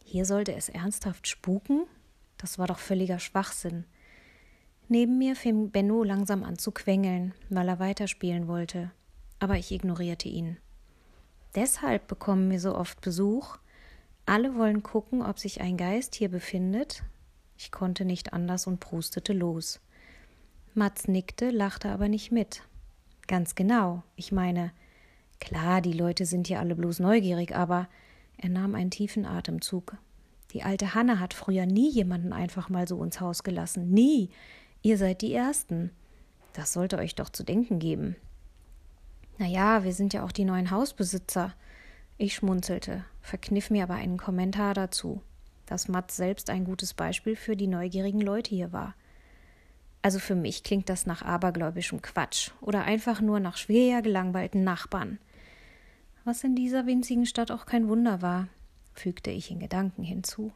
Hier 0.03 0.25
sollte 0.25 0.53
es 0.53 0.69
ernsthaft 0.69 1.27
spuken? 1.27 1.85
Das 2.37 2.59
war 2.59 2.67
doch 2.67 2.79
völliger 2.79 3.19
Schwachsinn. 3.19 3.85
Neben 4.87 5.17
mir 5.17 5.35
fing 5.35 5.71
Benno 5.71 6.03
langsam 6.03 6.43
an 6.43 6.59
zu 6.59 6.71
quengeln, 6.71 7.33
weil 7.49 7.67
er 7.67 7.79
weiterspielen 7.79 8.47
wollte. 8.47 8.91
Aber 9.39 9.57
ich 9.57 9.71
ignorierte 9.71 10.29
ihn. 10.29 10.57
Deshalb 11.55 12.07
bekommen 12.07 12.51
wir 12.51 12.59
so 12.59 12.75
oft 12.75 13.01
Besuch. 13.01 13.57
Alle 14.25 14.55
wollen 14.55 14.83
gucken, 14.83 15.21
ob 15.21 15.39
sich 15.39 15.61
ein 15.61 15.77
Geist 15.77 16.15
hier 16.15 16.29
befindet, 16.29 17.03
ich 17.57 17.71
konnte 17.71 18.05
nicht 18.05 18.33
anders 18.33 18.67
und 18.67 18.79
prustete 18.79 19.33
los. 19.33 19.79
Mats 20.75 21.07
nickte, 21.07 21.49
lachte 21.49 21.89
aber 21.89 22.07
nicht 22.09 22.31
mit. 22.31 22.63
Ganz 23.27 23.55
genau. 23.55 24.03
Ich 24.15 24.31
meine, 24.31 24.71
klar, 25.39 25.81
die 25.81 25.93
Leute 25.93 26.25
sind 26.25 26.47
hier 26.47 26.59
alle 26.59 26.75
bloß 26.75 26.99
neugierig, 26.99 27.55
aber 27.55 27.87
er 28.37 28.49
nahm 28.49 28.75
einen 28.75 28.91
tiefen 28.91 29.25
Atemzug. 29.25 29.97
Die 30.51 30.63
alte 30.63 30.93
Hanne 30.93 31.19
hat 31.19 31.33
früher 31.33 31.65
nie 31.65 31.89
jemanden 31.89 32.33
einfach 32.33 32.69
mal 32.69 32.87
so 32.87 33.03
ins 33.03 33.19
Haus 33.19 33.43
gelassen. 33.43 33.91
Nie. 33.91 34.29
Ihr 34.81 34.97
seid 34.97 35.21
die 35.21 35.33
Ersten. 35.33 35.91
Das 36.53 36.73
sollte 36.73 36.97
euch 36.97 37.15
doch 37.15 37.29
zu 37.29 37.43
denken 37.43 37.79
geben. 37.79 38.15
Na 39.37 39.47
ja, 39.47 39.83
wir 39.83 39.93
sind 39.93 40.13
ja 40.13 40.23
auch 40.23 40.31
die 40.31 40.45
neuen 40.45 40.71
Hausbesitzer. 40.71 41.53
Ich 42.17 42.35
schmunzelte, 42.35 43.03
verkniff 43.21 43.69
mir 43.69 43.83
aber 43.83 43.95
einen 43.95 44.17
Kommentar 44.17 44.73
dazu 44.73 45.21
dass 45.65 45.87
Mats 45.87 46.15
selbst 46.15 46.49
ein 46.49 46.63
gutes 46.63 46.93
Beispiel 46.93 47.35
für 47.35 47.55
die 47.55 47.67
neugierigen 47.67 48.21
Leute 48.21 48.49
hier 48.51 48.71
war. 48.71 48.95
Also 50.05 50.19
für 50.19 50.35
mich 50.35 50.61
klingt 50.61 50.89
das 50.89 51.07
nach 51.07 51.23
abergläubischem 51.23 51.99
Quatsch 51.99 52.51
oder 52.61 52.83
einfach 52.83 53.21
nur 53.21 53.39
nach 53.39 53.57
schwer 53.57 54.03
gelangweilten 54.03 54.63
Nachbarn. 54.63 55.17
Was 56.25 56.43
in 56.43 56.55
dieser 56.55 56.85
winzigen 56.85 57.25
Stadt 57.25 57.49
auch 57.49 57.65
kein 57.65 57.87
Wunder 57.87 58.21
war, 58.21 58.47
fügte 58.93 59.31
ich 59.31 59.49
in 59.49 59.57
Gedanken 59.57 60.03
hinzu. 60.03 60.51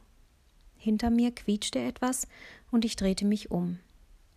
Hinter 0.76 1.10
mir 1.10 1.34
quietschte 1.34 1.80
etwas 1.80 2.28
und 2.70 2.84
ich 2.84 2.94
drehte 2.94 3.24
mich 3.24 3.50
um. 3.50 3.80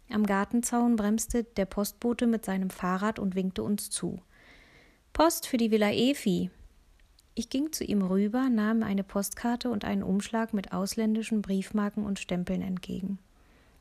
Am 0.10 0.26
Gartenzaun 0.26 0.96
bremste 0.96 1.44
der 1.44 1.66
Postbote 1.66 2.26
mit 2.26 2.44
seinem 2.44 2.72
Fahrrad 2.72 3.20
und 3.20 3.36
winkte 3.36 3.62
uns 3.62 3.92
zu. 3.92 4.20
Post 5.14 5.46
für 5.46 5.58
die 5.58 5.70
Villa 5.70 5.92
Efi, 5.92 6.50
ich 7.36 7.50
ging 7.52 7.72
zu 7.72 7.84
ihm 7.84 8.02
rüber, 8.02 8.50
nahm 8.50 8.82
eine 8.82 9.04
Postkarte 9.04 9.70
und 9.70 9.86
einen 9.86 10.02
Umschlag 10.02 10.56
mit 10.56 10.74
ausländischen 10.74 11.44
Briefmarken 11.44 12.04
und 12.04 12.18
Stempeln 12.18 12.64
entgegen. 12.64 13.20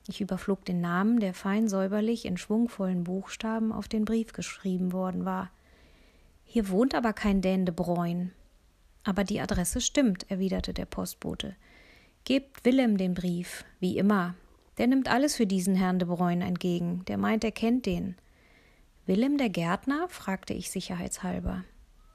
Ich 0.08 0.20
überflog 0.20 0.64
den 0.64 0.80
Namen, 0.80 1.20
der 1.20 1.32
fein 1.32 1.68
säuberlich 1.68 2.24
in 2.24 2.36
schwungvollen 2.36 3.04
Buchstaben 3.04 3.72
auf 3.72 3.88
den 3.88 4.04
Brief 4.04 4.32
geschrieben 4.32 4.92
worden 4.92 5.24
war. 5.24 5.50
Hier 6.44 6.68
wohnt 6.68 6.94
aber 6.94 7.12
kein 7.12 7.40
Dän 7.40 7.64
de 7.64 7.74
Bruyn. 7.74 8.32
Aber 9.04 9.24
die 9.24 9.40
Adresse 9.40 9.80
stimmt, 9.80 10.30
erwiderte 10.30 10.74
der 10.74 10.86
Postbote. 10.86 11.56
Gebt 12.24 12.64
Willem 12.64 12.98
den 12.98 13.14
Brief, 13.14 13.64
wie 13.80 13.96
immer. 13.96 14.34
Der 14.78 14.86
nimmt 14.86 15.08
alles 15.08 15.36
für 15.36 15.46
diesen 15.46 15.74
Herrn 15.74 15.98
de 15.98 16.08
Bruyn 16.08 16.40
entgegen. 16.40 17.04
Der 17.06 17.18
meint, 17.18 17.44
er 17.44 17.52
kennt 17.52 17.86
den. 17.86 18.16
Willem 19.06 19.38
der 19.38 19.50
Gärtner? 19.50 20.08
fragte 20.08 20.54
ich 20.54 20.70
sicherheitshalber. 20.70 21.64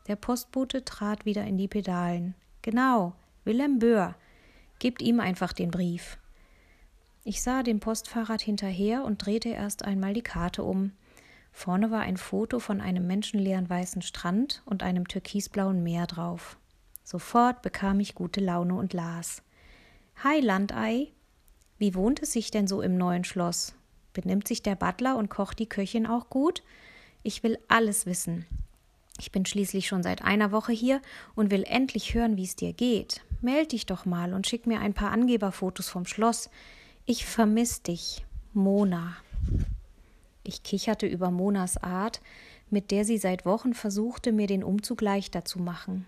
Der 0.07 0.15
Postbote 0.15 0.85
trat 0.85 1.25
wieder 1.25 1.43
in 1.43 1.57
die 1.57 1.67
Pedalen. 1.67 2.35
Genau, 2.61 3.13
Wilhelm 3.43 3.79
Böhr. 3.79 4.15
Gebt 4.79 5.01
ihm 5.01 5.19
einfach 5.19 5.51
den 5.51 5.71
Brief. 5.71 6.17
Ich 7.29 7.41
sah 7.41 7.61
dem 7.61 7.81
Postfahrrad 7.81 8.41
hinterher 8.41 9.03
und 9.03 9.25
drehte 9.25 9.49
erst 9.49 9.83
einmal 9.83 10.13
die 10.13 10.21
Karte 10.21 10.63
um. 10.63 10.93
Vorne 11.51 11.91
war 11.91 11.99
ein 11.99 12.15
Foto 12.15 12.59
von 12.59 12.79
einem 12.79 13.05
menschenleeren 13.05 13.69
weißen 13.69 14.01
Strand 14.01 14.63
und 14.63 14.81
einem 14.81 15.09
türkisblauen 15.09 15.83
Meer 15.83 16.07
drauf. 16.07 16.57
Sofort 17.03 17.63
bekam 17.63 17.99
ich 17.99 18.15
gute 18.15 18.39
Laune 18.39 18.75
und 18.75 18.93
las. 18.93 19.43
Hi, 20.23 20.39
Landei. 20.39 21.11
Wie 21.77 21.95
wohnt 21.95 22.21
es 22.21 22.31
sich 22.31 22.49
denn 22.49 22.65
so 22.65 22.81
im 22.81 22.97
neuen 22.97 23.25
Schloss? 23.25 23.75
Benimmt 24.13 24.47
sich 24.47 24.63
der 24.63 24.77
Butler 24.77 25.17
und 25.17 25.29
kocht 25.29 25.59
die 25.59 25.67
Köchin 25.67 26.07
auch 26.07 26.29
gut? 26.29 26.63
Ich 27.23 27.43
will 27.43 27.59
alles 27.67 28.05
wissen. 28.05 28.45
Ich 29.19 29.33
bin 29.33 29.45
schließlich 29.45 29.85
schon 29.87 30.01
seit 30.01 30.21
einer 30.21 30.53
Woche 30.53 30.71
hier 30.71 31.01
und 31.35 31.51
will 31.51 31.65
endlich 31.67 32.13
hören, 32.13 32.37
wie 32.37 32.45
es 32.45 32.55
dir 32.55 32.71
geht. 32.71 33.19
Meld 33.41 33.73
dich 33.73 33.85
doch 33.85 34.05
mal 34.05 34.33
und 34.33 34.47
schick 34.47 34.65
mir 34.65 34.79
ein 34.79 34.93
paar 34.93 35.11
Angeberfotos 35.11 35.89
vom 35.89 36.05
Schloss. 36.05 36.49
Ich 37.09 37.25
vermiss 37.25 37.83
dich, 37.83 38.25
Mona. 38.51 39.15
Ich 40.43 40.61
kicherte 40.63 41.07
über 41.07 41.31
Monas 41.31 41.77
Art, 41.77 42.19
mit 42.69 42.91
der 42.91 43.05
sie 43.05 43.17
seit 43.17 43.45
Wochen 43.45 43.73
versuchte, 43.73 44.33
mir 44.33 44.45
den 44.45 44.61
Umzug 44.61 44.99
leichter 44.99 45.45
zu 45.45 45.59
machen. 45.59 46.05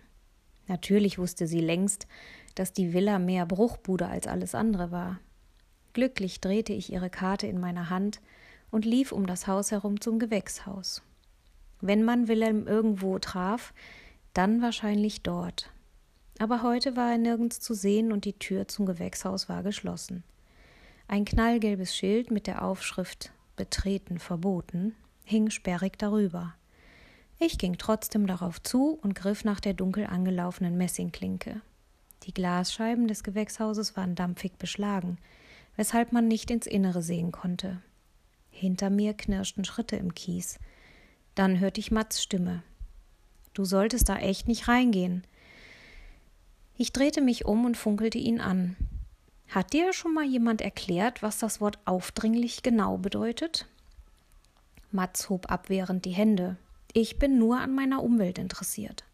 Natürlich 0.67 1.17
wusste 1.17 1.47
sie 1.47 1.61
längst, 1.61 2.05
dass 2.53 2.73
die 2.73 2.91
Villa 2.91 3.17
mehr 3.17 3.45
Bruchbude 3.45 4.07
als 4.07 4.27
alles 4.27 4.53
andere 4.53 4.91
war. 4.91 5.21
Glücklich 5.93 6.41
drehte 6.41 6.73
ich 6.73 6.91
ihre 6.91 7.09
Karte 7.09 7.47
in 7.47 7.61
meiner 7.61 7.89
Hand 7.89 8.19
und 8.69 8.83
lief 8.83 9.13
um 9.13 9.25
das 9.25 9.47
Haus 9.47 9.71
herum 9.71 10.01
zum 10.01 10.19
Gewächshaus. 10.19 11.01
Wenn 11.79 12.03
man 12.03 12.27
Wilhelm 12.27 12.67
irgendwo 12.67 13.19
traf, 13.19 13.73
dann 14.33 14.61
wahrscheinlich 14.61 15.23
dort. 15.23 15.71
Aber 16.39 16.61
heute 16.61 16.97
war 16.97 17.13
er 17.13 17.17
nirgends 17.17 17.61
zu 17.61 17.73
sehen 17.73 18.11
und 18.11 18.25
die 18.25 18.37
Tür 18.37 18.67
zum 18.67 18.85
Gewächshaus 18.85 19.47
war 19.47 19.63
geschlossen. 19.63 20.25
Ein 21.11 21.25
knallgelbes 21.25 21.95
Schild 21.95 22.29
mit 22.29 22.45
der 22.45 22.63
Aufschrift 22.63 23.31
Betreten 23.55 24.19
verboten 24.19 24.95
hing 25.25 25.49
sperrig 25.49 25.97
darüber. 25.97 26.53
Ich 27.39 27.57
ging 27.57 27.79
trotzdem 27.79 28.27
darauf 28.27 28.61
zu 28.61 28.99
und 29.01 29.15
griff 29.15 29.43
nach 29.43 29.59
der 29.59 29.73
dunkel 29.73 30.05
angelaufenen 30.05 30.77
Messingklinke. 30.77 31.61
Die 32.23 32.33
Glasscheiben 32.33 33.07
des 33.07 33.23
Gewächshauses 33.23 33.97
waren 33.97 34.13
dampfig 34.13 34.59
beschlagen, 34.59 35.17
weshalb 35.75 36.11
man 36.11 36.27
nicht 36.27 36.51
ins 36.51 36.67
Innere 36.67 37.01
sehen 37.01 37.31
konnte. 37.31 37.81
Hinter 38.51 38.91
mir 38.91 39.15
knirschten 39.15 39.65
Schritte 39.65 39.95
im 39.95 40.13
Kies. 40.13 40.59
Dann 41.33 41.59
hörte 41.59 41.79
ich 41.79 41.89
Mats 41.89 42.21
Stimme. 42.21 42.61
Du 43.55 43.65
solltest 43.65 44.09
da 44.09 44.17
echt 44.17 44.47
nicht 44.47 44.67
reingehen. 44.67 45.23
Ich 46.77 46.93
drehte 46.93 47.21
mich 47.21 47.45
um 47.45 47.65
und 47.65 47.77
funkelte 47.77 48.19
ihn 48.19 48.39
an. 48.39 48.75
Hat 49.49 49.73
dir 49.73 49.93
schon 49.93 50.13
mal 50.13 50.25
jemand 50.25 50.61
erklärt, 50.61 51.23
was 51.23 51.39
das 51.39 51.59
Wort 51.59 51.79
aufdringlich 51.85 52.61
genau 52.61 52.99
bedeutet? 52.99 53.65
Mats 54.91 55.27
hob 55.29 55.51
abwehrend 55.51 56.05
die 56.05 56.11
Hände. 56.11 56.57
Ich 56.93 57.17
bin 57.17 57.39
nur 57.39 57.59
an 57.59 57.73
meiner 57.73 58.03
Umwelt 58.03 58.37
interessiert. 58.37 59.05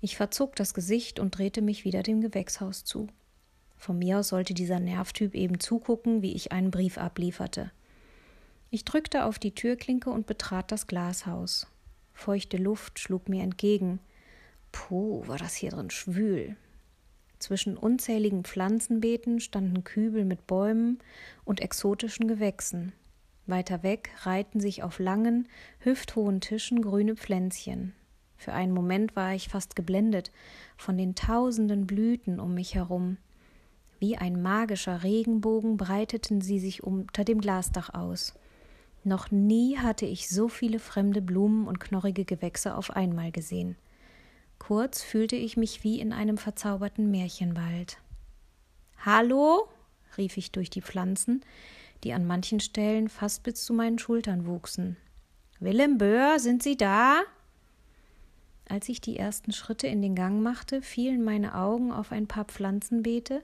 Ich 0.00 0.16
verzog 0.16 0.56
das 0.56 0.72
Gesicht 0.72 1.20
und 1.20 1.36
drehte 1.36 1.60
mich 1.60 1.84
wieder 1.84 2.02
dem 2.02 2.22
Gewächshaus 2.22 2.84
zu. 2.84 3.08
Von 3.76 3.98
mir 3.98 4.20
aus 4.20 4.28
sollte 4.28 4.54
dieser 4.54 4.80
Nervtyp 4.80 5.34
eben 5.34 5.60
zugucken, 5.60 6.22
wie 6.22 6.34
ich 6.34 6.52
einen 6.52 6.70
Brief 6.70 6.96
ablieferte. 6.96 7.70
Ich 8.70 8.86
drückte 8.86 9.26
auf 9.26 9.38
die 9.38 9.54
Türklinke 9.54 10.08
und 10.08 10.26
betrat 10.26 10.72
das 10.72 10.86
Glashaus. 10.86 11.66
Feuchte 12.14 12.56
Luft 12.56 12.98
schlug 12.98 13.28
mir 13.28 13.42
entgegen. 13.42 14.00
Puh, 14.72 15.26
war 15.26 15.36
das 15.36 15.54
hier 15.54 15.70
drin 15.70 15.90
schwül. 15.90 16.56
Zwischen 17.44 17.76
unzähligen 17.76 18.42
Pflanzenbeeten 18.42 19.38
standen 19.38 19.84
Kübel 19.84 20.24
mit 20.24 20.46
Bäumen 20.46 20.98
und 21.44 21.60
exotischen 21.60 22.26
Gewächsen. 22.26 22.92
Weiter 23.46 23.82
weg 23.82 24.08
reihten 24.22 24.60
sich 24.60 24.82
auf 24.82 24.98
langen, 24.98 25.46
hüfthohen 25.80 26.40
Tischen 26.40 26.80
grüne 26.80 27.16
Pflänzchen. 27.16 27.92
Für 28.38 28.54
einen 28.54 28.72
Moment 28.72 29.14
war 29.14 29.34
ich 29.34 29.50
fast 29.50 29.76
geblendet 29.76 30.32
von 30.78 30.96
den 30.96 31.14
tausenden 31.14 31.86
Blüten 31.86 32.40
um 32.40 32.54
mich 32.54 32.76
herum. 32.76 33.18
Wie 33.98 34.16
ein 34.16 34.40
magischer 34.40 35.02
Regenbogen 35.02 35.76
breiteten 35.76 36.40
sie 36.40 36.58
sich 36.58 36.82
unter 36.82 37.24
dem 37.24 37.42
Glasdach 37.42 37.92
aus. 37.92 38.32
Noch 39.04 39.30
nie 39.30 39.76
hatte 39.76 40.06
ich 40.06 40.30
so 40.30 40.48
viele 40.48 40.78
fremde 40.78 41.20
Blumen 41.20 41.68
und 41.68 41.78
knorrige 41.78 42.24
Gewächse 42.24 42.74
auf 42.74 42.90
einmal 42.96 43.32
gesehen. 43.32 43.76
Kurz 44.58 45.02
fühlte 45.02 45.36
ich 45.36 45.56
mich 45.56 45.84
wie 45.84 46.00
in 46.00 46.12
einem 46.12 46.38
verzauberten 46.38 47.10
Märchenwald. 47.10 47.98
Hallo? 49.04 49.68
rief 50.16 50.36
ich 50.36 50.52
durch 50.52 50.70
die 50.70 50.82
Pflanzen, 50.82 51.44
die 52.04 52.12
an 52.12 52.26
manchen 52.26 52.60
Stellen 52.60 53.08
fast 53.08 53.42
bis 53.42 53.64
zu 53.64 53.74
meinen 53.74 53.98
Schultern 53.98 54.46
wuchsen. 54.46 54.96
Willem 55.60 55.98
Böhr, 55.98 56.38
sind 56.38 56.62
Sie 56.62 56.76
da? 56.76 57.22
Als 58.68 58.88
ich 58.88 59.00
die 59.00 59.18
ersten 59.18 59.52
Schritte 59.52 59.86
in 59.86 60.00
den 60.00 60.14
Gang 60.14 60.42
machte, 60.42 60.82
fielen 60.82 61.22
meine 61.22 61.54
Augen 61.54 61.92
auf 61.92 62.12
ein 62.12 62.26
paar 62.26 62.44
Pflanzenbeete, 62.44 63.42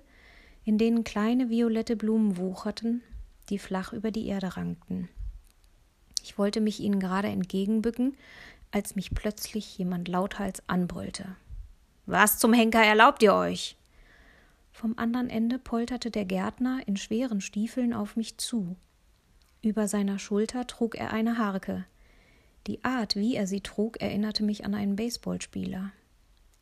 in 0.64 0.78
denen 0.78 1.04
kleine 1.04 1.50
violette 1.50 1.96
Blumen 1.96 2.36
wucherten, 2.36 3.02
die 3.48 3.58
flach 3.58 3.92
über 3.92 4.10
die 4.10 4.26
Erde 4.26 4.56
rankten. 4.56 5.08
Ich 6.22 6.38
wollte 6.38 6.60
mich 6.60 6.80
ihnen 6.80 7.00
gerade 7.00 7.28
entgegenbücken, 7.28 8.16
als 8.70 8.96
mich 8.96 9.10
plötzlich 9.10 9.78
jemand 9.78 10.08
lauthals 10.08 10.62
anbrüllte. 10.68 11.36
Was 12.06 12.38
zum 12.38 12.52
Henker 12.52 12.82
erlaubt 12.82 13.22
ihr 13.22 13.34
euch? 13.34 13.76
Vom 14.72 14.98
anderen 14.98 15.28
Ende 15.28 15.58
polterte 15.58 16.10
der 16.10 16.24
Gärtner 16.24 16.80
in 16.86 16.96
schweren 16.96 17.40
Stiefeln 17.40 17.92
auf 17.92 18.16
mich 18.16 18.38
zu. 18.38 18.76
Über 19.62 19.88
seiner 19.88 20.18
Schulter 20.18 20.66
trug 20.66 20.94
er 20.94 21.12
eine 21.12 21.38
Harke. 21.38 21.84
Die 22.66 22.82
Art, 22.84 23.16
wie 23.16 23.36
er 23.36 23.46
sie 23.46 23.60
trug, 23.60 24.00
erinnerte 24.00 24.42
mich 24.42 24.64
an 24.64 24.74
einen 24.74 24.96
Baseballspieler. 24.96 25.92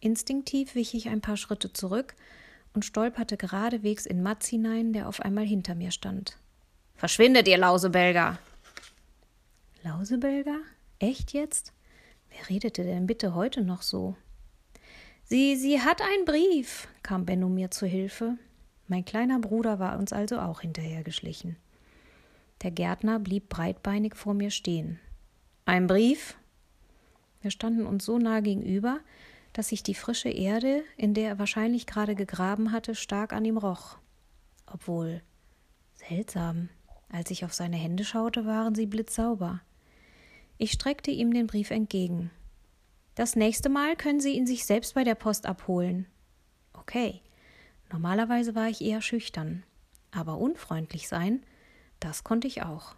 Instinktiv 0.00 0.74
wich 0.74 0.94
ich 0.94 1.08
ein 1.08 1.20
paar 1.20 1.36
Schritte 1.36 1.72
zurück 1.72 2.14
und 2.74 2.84
stolperte 2.84 3.36
geradewegs 3.36 4.06
in 4.06 4.22
Matz 4.22 4.46
hinein, 4.46 4.92
der 4.92 5.08
auf 5.08 5.20
einmal 5.20 5.44
hinter 5.44 5.74
mir 5.74 5.90
stand. 5.90 6.36
Verschwindet, 6.94 7.48
ihr 7.48 7.58
Lausebelger! 7.58 8.38
Lausebelger? 9.82 10.58
Echt 10.98 11.32
jetzt? 11.32 11.72
Wer 12.30 12.48
redete 12.48 12.84
denn 12.84 13.06
bitte 13.06 13.34
heute 13.34 13.62
noch 13.62 13.82
so? 13.82 14.16
Sie, 15.24 15.56
sie 15.56 15.80
hat 15.80 16.00
einen 16.00 16.24
Brief, 16.24 16.88
kam 17.02 17.26
Benno 17.26 17.48
mir 17.48 17.70
zu 17.70 17.86
Hilfe. 17.86 18.38
Mein 18.86 19.04
kleiner 19.04 19.38
Bruder 19.38 19.78
war 19.78 19.98
uns 19.98 20.12
also 20.12 20.38
auch 20.38 20.62
hinterhergeschlichen. 20.62 21.56
Der 22.62 22.70
Gärtner 22.70 23.18
blieb 23.18 23.48
breitbeinig 23.48 24.16
vor 24.16 24.34
mir 24.34 24.50
stehen. 24.50 24.98
Ein 25.66 25.86
Brief? 25.86 26.36
Wir 27.42 27.50
standen 27.50 27.86
uns 27.86 28.04
so 28.04 28.18
nah 28.18 28.40
gegenüber, 28.40 29.00
dass 29.52 29.68
sich 29.68 29.82
die 29.82 29.94
frische 29.94 30.30
Erde, 30.30 30.82
in 30.96 31.14
der 31.14 31.28
er 31.28 31.38
wahrscheinlich 31.38 31.86
gerade 31.86 32.14
gegraben 32.14 32.72
hatte, 32.72 32.94
stark 32.94 33.32
an 33.32 33.44
ihm 33.44 33.58
roch. 33.58 33.98
Obwohl 34.66 35.22
seltsam. 35.94 36.68
Als 37.10 37.30
ich 37.30 37.44
auf 37.44 37.54
seine 37.54 37.76
Hände 37.76 38.04
schaute, 38.04 38.44
waren 38.46 38.74
sie 38.74 38.86
blitzsauber. 38.86 39.60
Ich 40.58 40.72
streckte 40.72 41.10
ihm 41.12 41.32
den 41.32 41.46
Brief 41.46 41.70
entgegen. 41.70 42.30
Das 43.14 43.36
nächste 43.36 43.68
Mal 43.68 43.96
können 43.96 44.20
Sie 44.20 44.32
ihn 44.32 44.46
sich 44.46 44.66
selbst 44.66 44.94
bei 44.94 45.04
der 45.04 45.14
Post 45.14 45.46
abholen. 45.46 46.06
Okay. 46.72 47.20
Normalerweise 47.90 48.54
war 48.54 48.68
ich 48.68 48.82
eher 48.82 49.00
schüchtern. 49.00 49.62
Aber 50.10 50.38
unfreundlich 50.38 51.08
sein, 51.08 51.42
das 52.00 52.24
konnte 52.24 52.46
ich 52.46 52.62
auch. 52.62 52.96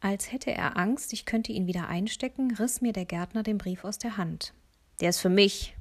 Als 0.00 0.32
hätte 0.32 0.52
er 0.52 0.76
Angst, 0.76 1.12
ich 1.12 1.24
könnte 1.24 1.52
ihn 1.52 1.66
wieder 1.66 1.88
einstecken, 1.88 2.54
riss 2.54 2.80
mir 2.80 2.92
der 2.92 3.04
Gärtner 3.04 3.42
den 3.42 3.58
Brief 3.58 3.84
aus 3.84 3.98
der 3.98 4.16
Hand. 4.16 4.54
Der 5.00 5.10
ist 5.10 5.20
für 5.20 5.28
mich. 5.28 5.76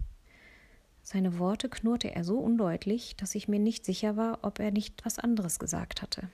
Seine 1.04 1.40
Worte 1.40 1.70
knurrte 1.70 2.14
er 2.14 2.24
so 2.24 2.40
undeutlich, 2.40 3.16
dass 3.16 3.36
ich 3.36 3.48
mir 3.48 3.60
nicht 3.60 3.86
sicher 3.86 4.18
war, 4.18 4.40
ob 4.42 4.60
er 4.60 4.72
nicht 4.72 5.06
was 5.06 5.20
anderes 5.20 5.60
gesagt 5.60 6.02
hatte. 6.02 6.30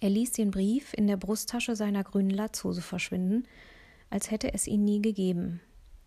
Er 0.00 0.10
ließ 0.10 0.32
den 0.32 0.50
Brief 0.50 0.92
in 0.94 1.06
der 1.06 1.16
Brusttasche 1.16 1.74
seiner 1.74 2.04
grünen 2.04 2.30
Latzhose 2.30 2.82
verschwinden 2.82 3.46
als 4.10 4.30
hätte 4.30 4.52
es 4.54 4.66
ihn 4.66 4.84
nie 4.84 5.02
gegeben. 5.02 5.60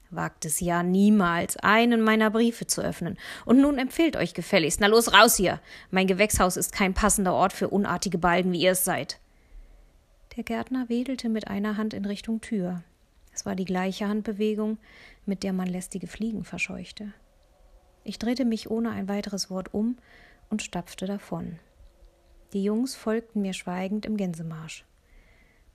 Wagt 0.09 0.43
es 0.43 0.59
ja 0.59 0.83
niemals, 0.83 1.55
einen 1.57 2.01
meiner 2.01 2.29
Briefe 2.31 2.67
zu 2.67 2.81
öffnen. 2.81 3.17
Und 3.45 3.61
nun 3.61 3.77
empfehlt 3.77 4.17
euch 4.17 4.33
gefälligst. 4.33 4.81
Na 4.81 4.87
los, 4.87 5.13
raus 5.13 5.37
hier! 5.37 5.61
Mein 5.89 6.07
Gewächshaus 6.07 6.57
ist 6.57 6.73
kein 6.73 6.93
passender 6.93 7.33
Ort 7.33 7.53
für 7.53 7.69
unartige 7.69 8.17
Balgen, 8.17 8.51
wie 8.51 8.61
ihr 8.61 8.71
es 8.71 8.83
seid. 8.83 9.19
Der 10.35 10.43
Gärtner 10.43 10.89
wedelte 10.89 11.29
mit 11.29 11.47
einer 11.47 11.77
Hand 11.77 11.93
in 11.93 12.03
Richtung 12.05 12.41
Tür. 12.41 12.83
Es 13.33 13.45
war 13.45 13.55
die 13.55 13.65
gleiche 13.65 14.07
Handbewegung, 14.07 14.77
mit 15.25 15.43
der 15.43 15.53
man 15.53 15.67
lästige 15.67 16.07
Fliegen 16.07 16.43
verscheuchte. 16.43 17.13
Ich 18.03 18.19
drehte 18.19 18.43
mich 18.43 18.69
ohne 18.69 18.91
ein 18.91 19.07
weiteres 19.07 19.49
Wort 19.49 19.73
um 19.73 19.97
und 20.49 20.61
stapfte 20.61 21.05
davon. 21.05 21.59
Die 22.53 22.63
Jungs 22.63 22.95
folgten 22.95 23.41
mir 23.41 23.53
schweigend 23.53 24.05
im 24.05 24.17
Gänsemarsch. 24.17 24.85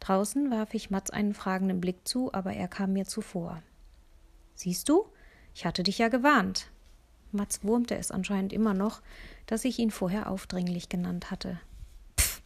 Draußen 0.00 0.50
warf 0.50 0.74
ich 0.74 0.90
Mats 0.90 1.10
einen 1.10 1.32
fragenden 1.32 1.80
Blick 1.80 2.06
zu, 2.06 2.32
aber 2.34 2.52
er 2.52 2.68
kam 2.68 2.92
mir 2.92 3.06
zuvor. 3.06 3.62
Siehst 4.54 4.88
du? 4.88 5.06
Ich 5.54 5.64
hatte 5.64 5.82
dich 5.82 5.98
ja 5.98 6.08
gewarnt. 6.08 6.70
Mats 7.32 7.64
wurmte 7.64 7.96
es 7.96 8.10
anscheinend 8.10 8.52
immer 8.52 8.74
noch, 8.74 9.00
dass 9.46 9.64
ich 9.64 9.78
ihn 9.78 9.90
vorher 9.90 10.30
aufdringlich 10.30 10.88
genannt 10.88 11.30
hatte. 11.30 11.58
Pff, 12.18 12.42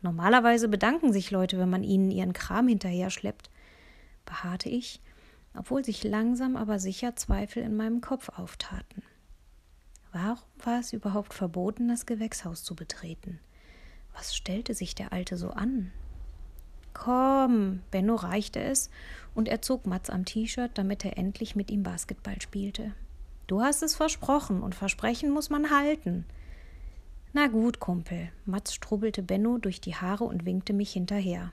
normalerweise 0.00 0.68
bedanken 0.68 1.12
sich 1.12 1.30
Leute, 1.30 1.58
wenn 1.58 1.70
man 1.70 1.82
ihnen 1.82 2.10
ihren 2.10 2.32
Kram 2.32 2.68
hinterher 2.68 3.10
schleppt, 3.10 3.50
beharrte 4.24 4.68
ich, 4.68 5.00
obwohl 5.54 5.84
sich 5.84 6.04
langsam 6.04 6.56
aber 6.56 6.78
sicher 6.78 7.16
Zweifel 7.16 7.62
in 7.64 7.76
meinem 7.76 8.00
Kopf 8.00 8.28
auftaten. 8.28 9.02
Warum 10.12 10.48
war 10.58 10.78
es 10.78 10.92
überhaupt 10.92 11.34
verboten, 11.34 11.88
das 11.88 12.06
Gewächshaus 12.06 12.62
zu 12.62 12.76
betreten? 12.76 13.40
Was 14.14 14.34
stellte 14.34 14.74
sich 14.74 14.94
der 14.94 15.12
Alte 15.12 15.36
so 15.36 15.50
an? 15.50 15.90
Komm, 16.94 17.80
Benno 17.90 18.14
reichte 18.14 18.60
es 18.60 18.90
und 19.34 19.48
er 19.48 19.62
zog 19.62 19.86
Mats 19.86 20.10
am 20.10 20.24
T-Shirt, 20.24 20.72
damit 20.74 21.04
er 21.04 21.16
endlich 21.16 21.56
mit 21.56 21.70
ihm 21.70 21.82
Basketball 21.82 22.40
spielte. 22.40 22.92
Du 23.46 23.60
hast 23.60 23.82
es 23.82 23.94
versprochen 23.94 24.62
und 24.62 24.74
Versprechen 24.74 25.30
muss 25.30 25.50
man 25.50 25.70
halten. 25.70 26.24
Na 27.32 27.46
gut, 27.46 27.80
Kumpel. 27.80 28.30
Mats 28.44 28.74
strubbelte 28.74 29.22
Benno 29.22 29.58
durch 29.58 29.80
die 29.80 29.94
Haare 29.94 30.24
und 30.24 30.44
winkte 30.44 30.72
mich 30.72 30.92
hinterher. 30.92 31.52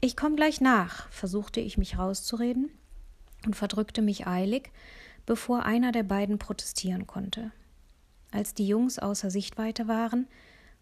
Ich 0.00 0.16
komm 0.16 0.36
gleich 0.36 0.60
nach, 0.60 1.10
versuchte 1.10 1.60
ich 1.60 1.76
mich 1.76 1.98
rauszureden 1.98 2.70
und 3.44 3.56
verdrückte 3.56 4.02
mich 4.02 4.28
eilig, 4.28 4.70
bevor 5.26 5.64
einer 5.64 5.90
der 5.90 6.04
beiden 6.04 6.38
protestieren 6.38 7.08
konnte. 7.08 7.50
Als 8.30 8.54
die 8.54 8.68
Jungs 8.68 8.98
außer 9.00 9.30
Sichtweite 9.30 9.88
waren, 9.88 10.28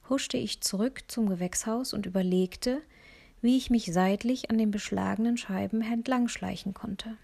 huschte 0.09 0.37
ich 0.37 0.61
zurück 0.61 1.05
zum 1.09 1.29
Gewächshaus 1.29 1.93
und 1.93 2.07
überlegte, 2.07 2.83
wie 3.41 3.57
ich 3.57 3.71
mich 3.71 3.93
seitlich 3.93 4.51
an 4.51 4.59
den 4.59 4.71
beschlagenen 4.71 5.37
Scheiben 5.37 5.83
entlangschleichen 5.83 6.75
konnte. 6.75 7.17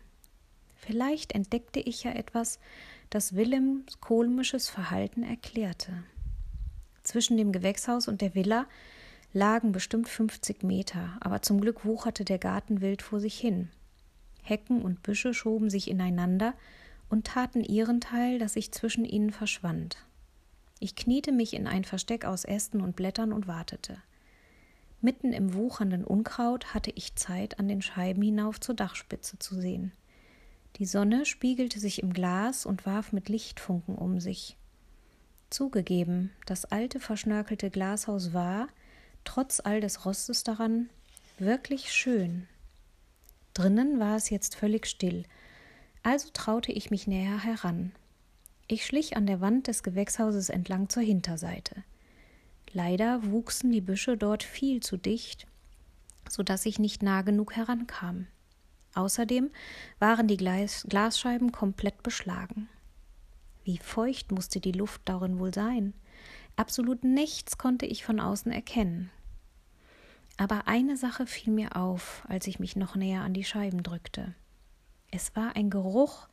Vielleicht 0.77 1.33
entdeckte 1.33 1.81
ich 1.81 2.03
ja 2.03 2.13
etwas, 2.13 2.59
das 3.11 3.35
Willems 3.35 4.01
komisches 4.01 4.69
Verhalten 4.69 5.23
erklärte. 5.23 6.03
Zwischen 7.03 7.37
dem 7.37 7.53
Gewächshaus 7.53 8.09
und 8.09 8.21
der 8.21 8.35
Villa 8.35 8.67
lagen 9.33 9.73
bestimmt 9.73 10.09
50 10.09 10.63
Meter, 10.63 11.17
aber 11.21 11.43
zum 11.43 11.61
Glück 11.61 11.85
wucherte 11.85 12.25
der 12.25 12.39
Garten 12.39 12.81
wild 12.81 13.03
vor 13.03 13.21
sich 13.21 13.39
hin. 13.39 13.71
Hecken 14.43 14.83
und 14.83 15.03
Büsche 15.03 15.35
schoben 15.35 15.71
sich 15.71 15.89
ineinander 15.89 16.55
und 17.09 17.27
taten 17.27 17.63
ihren 17.63 18.01
Teil, 18.01 18.39
dass 18.39 18.57
ich 18.57 18.73
zwischen 18.73 19.05
ihnen 19.05 19.31
verschwand. 19.31 19.99
Ich 20.83 20.97
kniete 20.97 21.31
mich 21.31 21.55
in 21.55 21.69
ein 21.69 21.85
Versteck 21.85 22.25
aus 22.25 22.45
Ästen 22.45 22.81
und 22.81 22.97
Blättern 22.97 23.33
und 23.33 23.47
wartete. 23.47 23.99
Mitten 25.01 25.33
im 25.33 25.55
wuchernden 25.55 26.03
Unkraut 26.03 26.75
hatte 26.75 26.91
ich 26.97 27.15
Zeit, 27.15 27.61
an 27.61 27.69
den 27.69 27.83
Scheiben 27.83 28.21
hinauf 28.21 28.59
zur 28.59 28.75
Dachspitze 28.75 29.39
zu 29.39 29.55
sehen. 29.55 29.93
Die 30.79 30.85
Sonne 30.85 31.25
spiegelte 31.25 31.79
sich 31.79 32.03
im 32.03 32.13
Glas 32.13 32.67
und 32.67 32.85
warf 32.85 33.13
mit 33.13 33.29
Lichtfunken 33.29 33.95
um 33.95 34.19
sich. 34.19 34.57
Zugegeben, 35.51 36.33
das 36.47 36.65
alte 36.65 36.99
verschnörkelte 36.99 37.71
Glashaus 37.71 38.33
war, 38.33 38.67
trotz 39.23 39.61
all 39.61 39.81
des 39.81 40.05
Rostes 40.05 40.43
daran, 40.43 40.91
wirklich 41.39 41.93
schön. 41.93 42.49
Drinnen 43.55 44.01
war 44.01 44.17
es 44.17 44.31
jetzt 44.31 44.57
völlig 44.57 44.87
still, 44.87 45.27
also 46.03 46.31
traute 46.33 46.73
ich 46.73 46.91
mich 46.91 47.07
näher 47.07 47.39
heran. 47.39 47.93
Ich 48.69 48.87
schlich 48.87 49.17
an 49.17 49.27
der 49.27 49.41
Wand 49.41 49.67
des 49.67 49.83
Gewächshauses 49.83 50.49
entlang 50.49 50.89
zur 50.89 51.03
Hinterseite. 51.03 51.85
Leider 52.73 53.31
wuchsen 53.31 53.71
die 53.71 53.81
Büsche 53.81 54.17
dort 54.17 54.43
viel 54.43 54.81
zu 54.81 54.97
dicht, 54.97 55.47
so 56.29 56.43
dass 56.43 56.65
ich 56.65 56.79
nicht 56.79 57.03
nah 57.03 57.23
genug 57.23 57.55
herankam. 57.55 58.27
Außerdem 58.95 59.51
waren 59.99 60.29
die 60.29 60.37
Glas 60.37 60.87
Glasscheiben 60.89 61.53
komplett 61.53 62.03
beschlagen. 62.03 62.69
Wie 63.65 63.79
feucht 63.79 64.33
musste 64.33 64.61
die 64.61 64.73
Luft 64.73 65.03
darin 65.05 65.39
wohl 65.39 65.53
sein? 65.55 65.95
Absolut 66.57 67.05
nichts 67.05 67.59
konnte 67.59 67.87
ich 67.87 68.05
von 68.05 68.21
außen 68.21 68.53
erkennen. 68.53 69.11
Aber 70.37 70.67
eine 70.67 70.97
Sache 70.97 71.27
fiel 71.27 71.53
mir 71.53 71.77
auf, 71.77 72.25
als 72.29 72.47
ich 72.47 72.59
mich 72.59 72.77
noch 72.77 72.97
näher 72.97 73.23
an 73.23 73.35
die 73.35 73.45
Scheiben 73.45 73.83
drückte. 73.83 74.35
Es 75.11 75.37
war 75.37 75.57
ein 75.57 75.71
Geruch, 75.71 76.29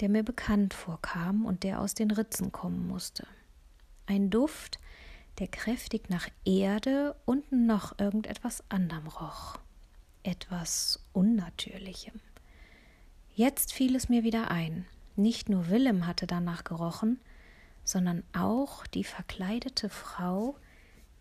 der 0.00 0.08
mir 0.08 0.22
bekannt 0.22 0.74
vorkam 0.74 1.44
und 1.44 1.62
der 1.62 1.80
aus 1.80 1.94
den 1.94 2.10
Ritzen 2.10 2.52
kommen 2.52 2.86
musste. 2.86 3.26
Ein 4.06 4.30
Duft, 4.30 4.78
der 5.38 5.48
kräftig 5.48 6.10
nach 6.10 6.28
Erde 6.44 7.16
und 7.24 7.50
noch 7.52 7.98
irgendetwas 7.98 8.62
anderem 8.68 9.06
roch. 9.06 9.58
Etwas 10.22 11.00
Unnatürlichem. 11.12 12.20
Jetzt 13.34 13.72
fiel 13.72 13.96
es 13.96 14.08
mir 14.08 14.22
wieder 14.22 14.50
ein. 14.50 14.86
Nicht 15.16 15.48
nur 15.48 15.68
Willem 15.68 16.06
hatte 16.06 16.26
danach 16.26 16.64
gerochen, 16.64 17.20
sondern 17.84 18.22
auch 18.32 18.86
die 18.86 19.04
verkleidete 19.04 19.88
Frau, 19.88 20.56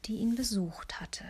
die 0.06 0.18
ihn 0.18 0.36
besucht 0.36 1.02
hatte. 1.02 1.26